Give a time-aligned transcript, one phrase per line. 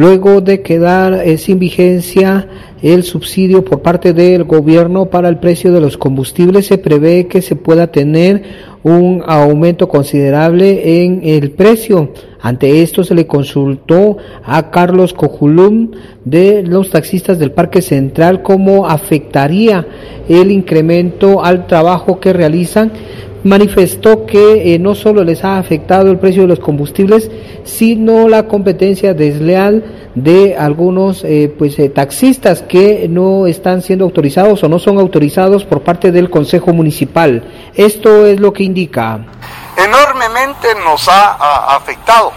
[0.00, 2.48] luego de quedar eh, sin vigencia
[2.80, 7.42] el subsidio por parte del gobierno para el precio de los combustibles, se prevé que
[7.42, 8.42] se pueda tener
[8.82, 12.14] un aumento considerable en el precio.
[12.40, 15.90] Ante esto se le consultó a Carlos Cojulum
[16.24, 19.86] de los taxistas del Parque Central cómo afectaría
[20.30, 22.90] el incremento al trabajo que realizan
[23.44, 27.30] manifestó que eh, no solo les ha afectado el precio de los combustibles,
[27.64, 29.84] sino la competencia desleal
[30.14, 35.64] de algunos eh, pues eh, taxistas que no están siendo autorizados o no son autorizados
[35.64, 37.44] por parte del Consejo Municipal.
[37.74, 39.24] Esto es lo que indica.
[39.76, 42.32] Enormemente nos ha, afectado.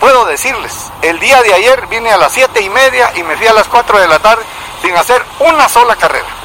[0.00, 3.46] Puedo decirles, el día de ayer vine a las siete y media y me fui
[3.46, 4.42] a las 4 de la tarde
[4.82, 6.39] sin hacer una sola carrera.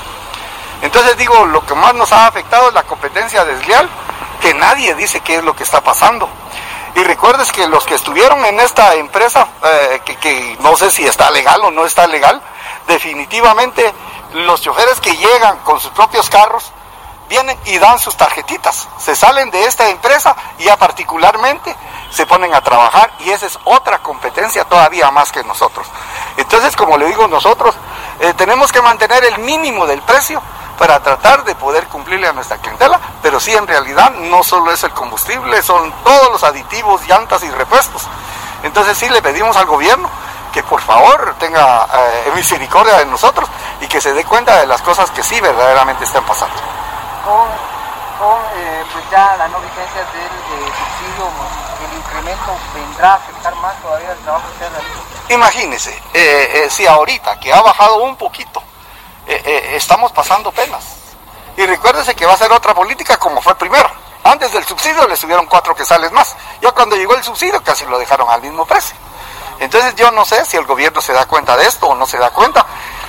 [0.81, 3.89] Entonces digo, lo que más nos ha afectado es la competencia desleal,
[4.41, 6.29] que nadie dice qué es lo que está pasando.
[6.95, 11.29] Y recuerdes que los que estuvieron en esta empresa, eh, que, no sé si está
[11.29, 12.41] legal o no está legal,
[12.87, 13.93] definitivamente
[14.33, 16.71] los choferes que llegan con sus propios carros
[17.27, 21.75] vienen y dan sus tarjetitas, se salen de esta empresa y ya particularmente
[22.11, 25.87] se ponen a trabajar y esa es otra competencia todavía más que nosotros.
[26.37, 27.75] Entonces, como le digo, nosotros
[28.19, 30.41] eh, tenemos que mantener el mínimo del precio
[30.77, 34.83] para tratar de poder cumplirle a nuestra clientela, pero sí en realidad no solo es
[34.83, 38.03] el combustible, son todos los aditivos, llantas y repuestos.
[38.63, 40.09] Entonces sí le pedimos al gobierno
[40.51, 43.49] que por favor tenga eh, misericordia de nosotros
[43.81, 46.55] y que se dé cuenta de las cosas que sí verdaderamente están pasando.
[47.25, 51.29] Con, eh, pues ya la no vigencia del eh, subsidio,
[51.89, 54.65] el incremento vendrá a afectar más todavía el trabajo que
[55.27, 58.61] se Imagínese, si ahorita que ha bajado un poquito
[59.27, 60.83] eh, eh, estamos pasando penas.
[61.57, 63.89] Y recuérdese que va a ser otra política como fue primero.
[64.23, 66.35] Antes del subsidio le subieron cuatro que sales más.
[66.61, 68.95] Ya cuando llegó el subsidio casi lo dejaron al mismo precio.
[69.59, 72.17] Entonces yo no sé si el gobierno se da cuenta de esto o no se
[72.17, 72.65] da cuenta.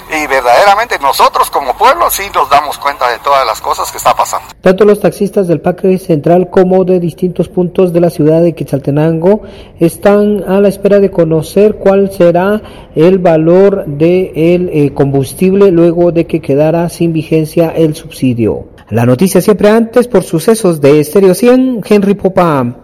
[0.09, 4.15] Y verdaderamente nosotros como pueblo sí nos damos cuenta de todas las cosas que está
[4.15, 4.47] pasando.
[4.61, 9.43] Tanto los taxistas del Parque Central como de distintos puntos de la ciudad de Quetzaltenango
[9.81, 12.63] están a la espera de conocer cuál será
[12.95, 18.69] el valor del de eh, combustible luego de que quedara sin vigencia el subsidio.
[18.91, 22.83] La noticia siempre antes por sucesos de Estéreo 100, Henry Popa.